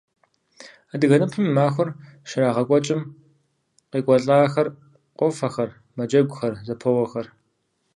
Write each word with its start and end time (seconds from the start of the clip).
Адыгэ 0.93 1.17
ныпым 1.21 1.45
и 1.49 1.53
махуэр 1.55 1.89
щрагъэкӏуэкӏым 2.29 3.01
къекӏуэлӏахэр 3.89 4.67
къофэхэр, 5.17 5.69
мэджэгухэр, 5.95 6.53
зэпоуэхэр. 6.67 7.27